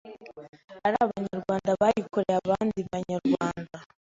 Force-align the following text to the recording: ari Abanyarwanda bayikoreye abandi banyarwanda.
ari 0.85 0.95
Abanyarwanda 1.05 1.69
bayikoreye 1.81 2.37
abandi 2.41 2.79
banyarwanda. 2.91 3.77